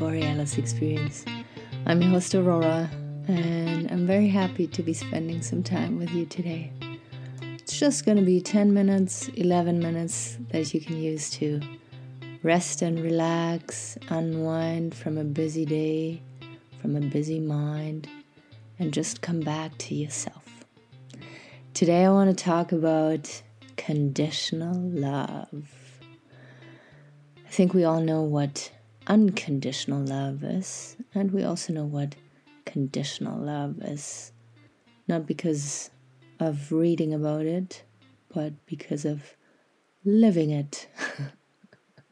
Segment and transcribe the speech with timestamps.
[0.00, 1.26] Borealis Experience.
[1.84, 2.90] I'm your host Aurora,
[3.28, 6.72] and I'm very happy to be spending some time with you today.
[7.42, 11.60] It's just going to be 10 minutes, 11 minutes that you can use to
[12.42, 16.22] rest and relax, unwind from a busy day,
[16.80, 18.08] from a busy mind,
[18.78, 20.64] and just come back to yourself.
[21.74, 23.42] Today, I want to talk about
[23.76, 25.68] conditional love.
[27.46, 28.72] I think we all know what
[29.06, 32.14] unconditional love is, and we also know what
[32.64, 34.32] conditional love is.
[35.08, 35.90] Not because
[36.38, 37.82] of reading about it,
[38.32, 39.34] but because of
[40.04, 40.88] living it.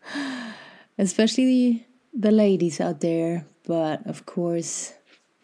[0.98, 4.94] Especially the ladies out there, but of course,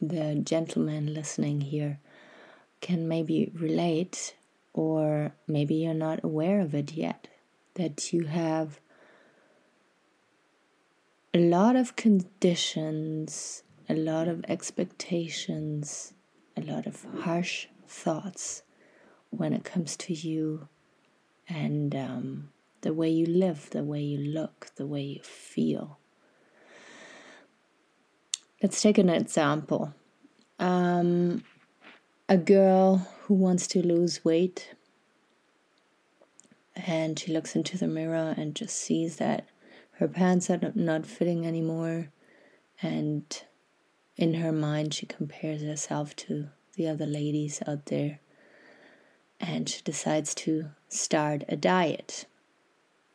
[0.00, 2.00] the gentlemen listening here
[2.80, 4.34] can maybe relate,
[4.72, 7.28] or maybe you're not aware of it yet,
[7.74, 8.80] that you have
[11.34, 16.14] a lot of conditions, a lot of expectations,
[16.56, 18.62] a lot of harsh thoughts
[19.30, 20.68] when it comes to you
[21.48, 22.50] and um,
[22.82, 25.98] the way you live, the way you look, the way you feel.
[28.62, 29.92] Let's take an example.
[30.60, 31.42] Um,
[32.28, 34.72] a girl who wants to lose weight
[36.76, 39.48] and she looks into the mirror and just sees that
[39.98, 42.10] her pants are not fitting anymore,
[42.82, 43.42] and
[44.16, 48.20] in her mind, she compares herself to the other ladies out there,
[49.40, 52.26] and she decides to start a diet.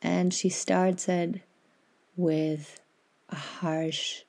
[0.02, 1.42] And she starts it
[2.16, 2.80] with
[3.28, 4.22] a harsh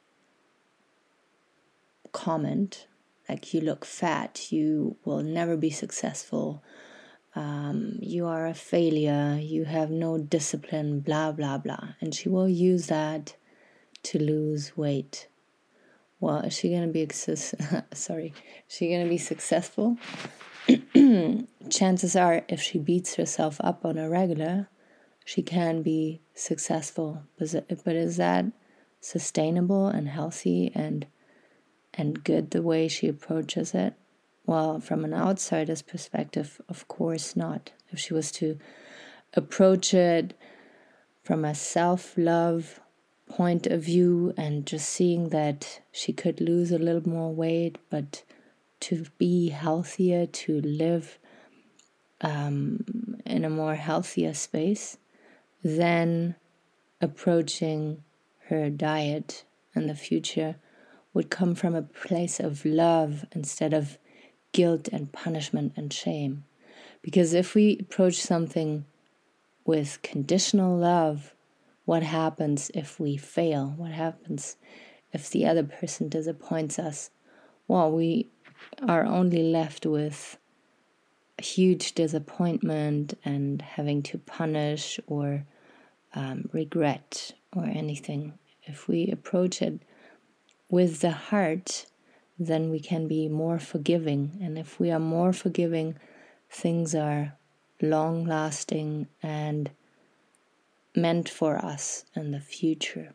[2.11, 2.88] comment
[3.31, 6.61] like, you look fat, you will never be successful
[7.36, 11.93] um, you are a failure, you have no discipline, blah, blah, blah.
[12.02, 13.36] And she will use that
[14.03, 15.27] to lose weight.
[16.20, 17.08] Well, is she going to be,
[17.93, 18.33] sorry,
[18.67, 19.97] is she going to be successful?
[21.70, 24.67] Chances are, if she beats herself up on a regular,
[25.25, 27.23] she can be successful.
[27.39, 28.45] But is that
[28.99, 31.08] sustainable and healthy and
[31.93, 33.95] and good the way she approaches it?
[34.45, 37.71] Well, from an outsider's perspective, of course not.
[37.89, 38.57] If she was to
[39.33, 40.33] approach it
[41.23, 42.79] from a self love
[43.27, 48.23] point of view and just seeing that she could lose a little more weight, but
[48.81, 51.17] to be healthier, to live
[52.21, 54.97] um, in a more healthier space,
[55.63, 56.35] then
[56.99, 58.03] approaching
[58.47, 60.55] her diet in the future
[61.13, 63.97] would come from a place of love instead of
[64.52, 66.44] guilt and punishment and shame.
[67.02, 68.86] Because if we approach something
[69.66, 71.34] with conditional love,
[71.86, 73.73] what happens if we fail?
[73.78, 74.58] What happens
[75.12, 77.10] if the other person disappoints us?
[77.67, 78.30] Well, we
[78.88, 80.38] are only left with
[81.42, 85.45] huge disappointment and having to punish or
[86.14, 88.33] um, regret or anything.
[88.64, 89.82] If we approach it
[90.70, 91.88] with the heart,
[92.47, 94.37] then we can be more forgiving.
[94.41, 95.95] And if we are more forgiving,
[96.49, 97.33] things are
[97.81, 99.69] long lasting and
[100.95, 103.13] meant for us in the future.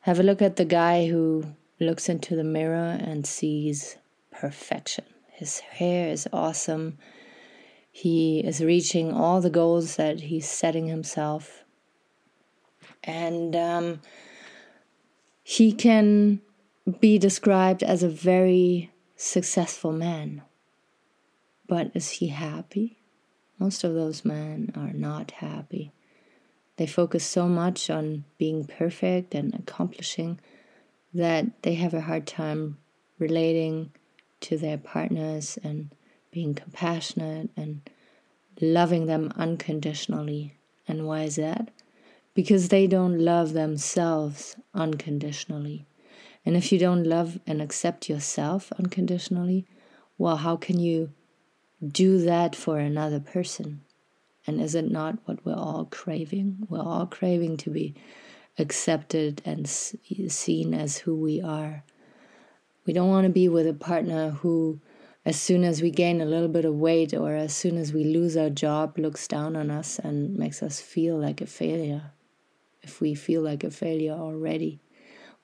[0.00, 3.96] Have a look at the guy who looks into the mirror and sees
[4.30, 5.04] perfection.
[5.32, 6.98] His hair is awesome.
[7.90, 11.64] He is reaching all the goals that he's setting himself.
[13.02, 14.00] And um,
[15.42, 16.40] he can
[17.00, 20.42] be described as a very successful man.
[21.66, 22.98] But is he happy?
[23.58, 25.92] Most of those men are not happy.
[26.76, 30.40] They focus so much on being perfect and accomplishing
[31.14, 32.78] that they have a hard time
[33.18, 33.92] relating
[34.40, 35.90] to their partners and
[36.32, 37.88] being compassionate and
[38.60, 40.56] loving them unconditionally.
[40.86, 41.70] And why is that?
[42.34, 45.86] Because they don't love themselves unconditionally.
[46.46, 49.66] And if you don't love and accept yourself unconditionally,
[50.18, 51.10] well, how can you
[51.86, 53.82] do that for another person?
[54.46, 56.66] And is it not what we're all craving?
[56.68, 57.94] We're all craving to be
[58.58, 61.82] accepted and seen as who we are.
[62.86, 64.80] We don't want to be with a partner who,
[65.24, 68.04] as soon as we gain a little bit of weight or as soon as we
[68.04, 72.12] lose our job, looks down on us and makes us feel like a failure.
[72.82, 74.80] If we feel like a failure already,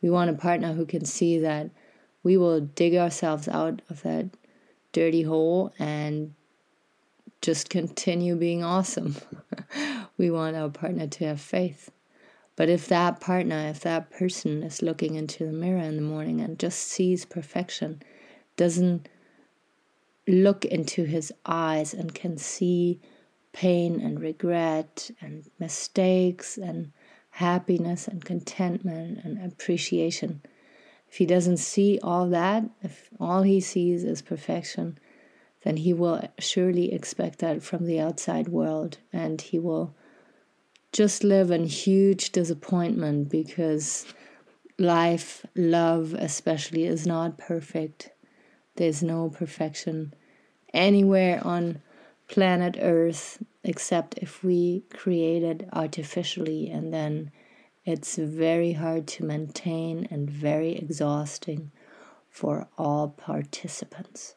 [0.02, 1.70] we want a partner who can see that
[2.22, 4.30] we will dig ourselves out of that
[4.92, 6.34] dirty hole and
[7.42, 9.16] just continue being awesome.
[10.18, 11.90] we want our partner to have faith.
[12.56, 16.40] But if that partner, if that person is looking into the mirror in the morning
[16.40, 18.02] and just sees perfection,
[18.56, 19.08] doesn't
[20.28, 23.00] look into his eyes and can see
[23.52, 26.92] pain and regret and mistakes and
[27.30, 30.42] happiness and contentment and appreciation.
[31.08, 34.98] If he doesn't see all that, if all he sees is perfection,
[35.62, 39.94] then he will surely expect that from the outside world and he will
[40.92, 44.06] just live in huge disappointment because
[44.78, 48.10] life, love especially, is not perfect.
[48.76, 50.14] There's no perfection
[50.72, 51.82] anywhere on
[52.28, 57.30] planet Earth except if we create it artificially, and then
[57.84, 61.70] it's very hard to maintain and very exhausting
[62.28, 64.34] for all participants.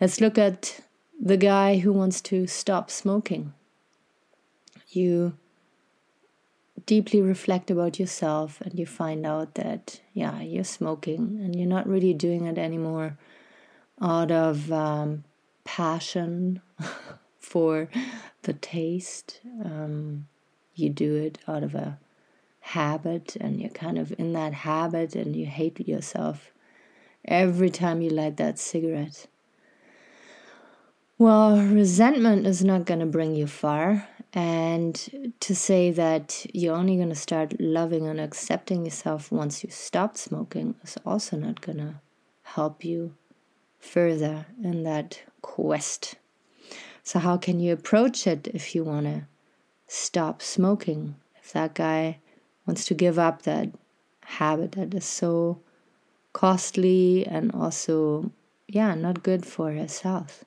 [0.00, 0.80] Let's look at
[1.20, 3.52] the guy who wants to stop smoking.
[4.88, 5.34] You
[6.86, 11.86] deeply reflect about yourself and you find out that, yeah, you're smoking and you're not
[11.86, 13.18] really doing it anymore
[14.00, 15.24] out of um,
[15.64, 16.62] passion
[17.40, 17.88] for
[18.42, 19.40] the taste.
[19.64, 20.28] Um,
[20.74, 21.98] you do it out of a
[22.60, 26.52] habit, and you're kind of in that habit, and you hate yourself
[27.24, 29.26] every time you light that cigarette.
[31.18, 34.08] Well, resentment is not going to bring you far.
[34.32, 39.70] And to say that you're only going to start loving and accepting yourself once you
[39.70, 41.94] stop smoking is also not going to
[42.42, 43.16] help you
[43.78, 46.14] further in that quest.
[47.10, 49.26] So, how can you approach it if you want to
[49.88, 51.16] stop smoking?
[51.42, 52.20] If that guy
[52.68, 53.70] wants to give up that
[54.38, 55.58] habit that is so
[56.32, 58.30] costly and also,
[58.68, 60.44] yeah, not good for his health.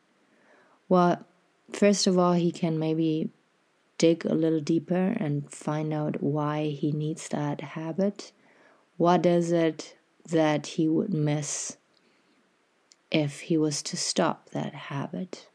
[0.88, 1.26] Well,
[1.74, 3.30] first of all, he can maybe
[3.98, 8.32] dig a little deeper and find out why he needs that habit.
[8.96, 9.98] What is it
[10.30, 11.76] that he would miss
[13.12, 15.50] if he was to stop that habit.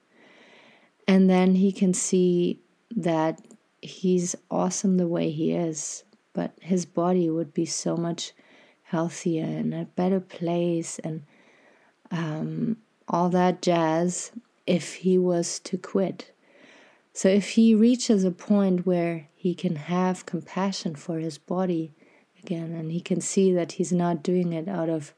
[1.08, 2.60] And then he can see
[2.94, 3.40] that
[3.81, 8.32] he's awesome the way he is, but his body would be so much
[8.82, 11.22] healthier and a better place and
[12.10, 12.76] um,
[13.08, 14.32] all that jazz
[14.66, 16.31] if he was to quit.
[17.14, 21.93] So if he reaches a point where he can have compassion for his body
[22.43, 25.14] again and he can see that he's not doing it out of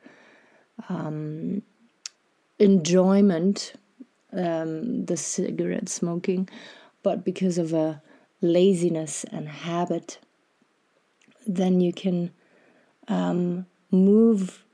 [0.88, 1.62] um,
[2.58, 3.75] enjoyment,
[4.32, 6.49] um, the cigarette smoking,
[7.03, 8.03] but because of a
[8.41, 10.19] laziness and habit,
[11.47, 12.31] then you can
[13.09, 14.65] um, move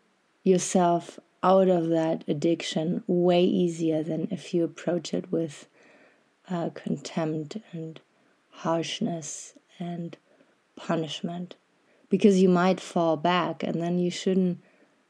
[0.42, 5.68] yourself out of that addiction way easier than if you approach it with
[6.50, 8.00] uh, contempt and
[8.50, 10.16] harshness and
[10.76, 11.54] punishment.
[12.08, 14.62] Because you might fall back, and then you shouldn't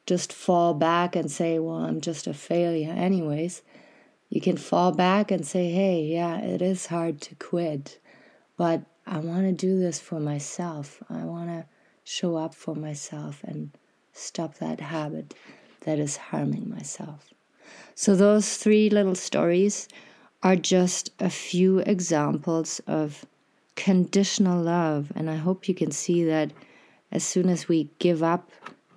[0.07, 3.61] just fall back and say, well, I'm just a failure, anyways.
[4.29, 8.01] You can fall back and say, hey, yeah, it is hard to quit,
[8.57, 11.03] but I want to do this for myself.
[11.09, 11.67] I want to
[12.03, 13.71] show up for myself and
[14.13, 15.35] stop that habit
[15.83, 17.33] that is harming myself.
[17.95, 19.89] So, those three little stories
[20.43, 23.25] are just a few examples of
[23.77, 25.13] conditional love.
[25.15, 26.53] And I hope you can see that
[27.13, 28.51] as soon as we give up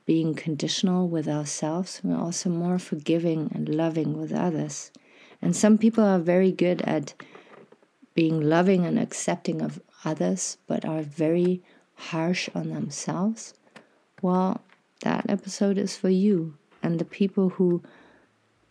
[0.06, 4.92] being conditional with ourselves, we're also more forgiving and loving with others.
[5.42, 7.14] And some people are very good at
[8.14, 11.62] being loving and accepting of others, but are very
[11.96, 13.54] harsh on themselves.
[14.22, 14.62] Well,
[15.02, 17.82] that episode is for you and the people who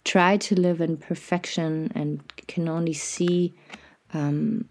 [0.05, 3.55] try to live in perfection and can only see
[4.13, 4.69] um,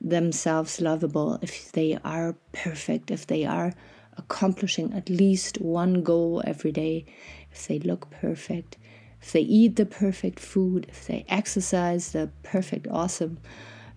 [0.00, 3.72] themselves lovable if they are perfect, if they are
[4.16, 7.04] accomplishing at least one goal every day,
[7.52, 8.76] if they look perfect,
[9.20, 13.38] if they eat the perfect food, if they exercise the perfect, awesome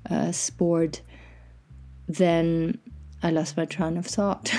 [0.09, 1.01] uh, sport,
[2.07, 2.79] then
[3.21, 4.53] I lost my train of thought.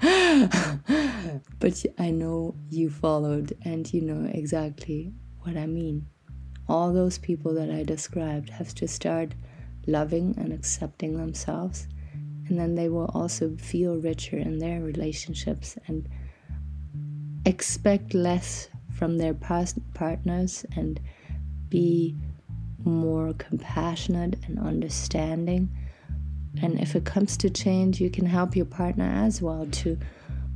[1.60, 6.06] but I know you followed and you know exactly what I mean.
[6.68, 9.34] All those people that I described have to start
[9.86, 11.86] loving and accepting themselves
[12.52, 16.08] and then they will also feel richer in their relationships and
[17.46, 21.00] expect less from their past partners and
[21.68, 22.16] be
[22.84, 25.70] more compassionate and understanding.
[26.60, 29.98] And if it comes to change, you can help your partner as well to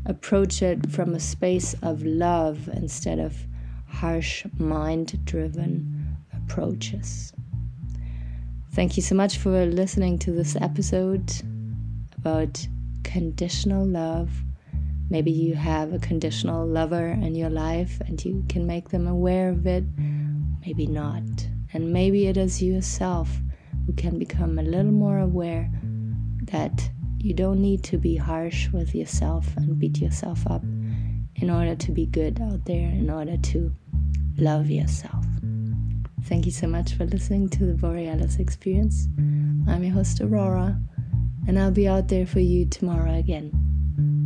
[0.05, 3.37] approach it from a space of love instead of
[3.87, 7.33] harsh, mind driven approaches.
[8.73, 11.33] Thank you so much for listening to this episode
[12.19, 12.67] about
[13.05, 14.31] conditional love.
[15.09, 19.51] Maybe you have a conditional lover in your life and you can make them aware
[19.51, 19.85] of it.
[20.65, 21.23] Maybe not.
[21.73, 23.29] And maybe it is yourself
[23.87, 25.71] who can become a little more aware
[26.45, 30.63] that you don't need to be harsh with yourself and beat yourself up
[31.37, 33.73] in order to be good out there, in order to
[34.39, 35.25] love yourself.
[36.25, 39.07] Thank you so much for listening to the Borealis Experience.
[39.69, 40.81] I'm your host, Aurora,
[41.47, 43.53] and I'll be out there for you tomorrow again.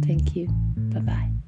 [0.06, 0.48] Thank you.
[0.90, 1.39] 拜拜。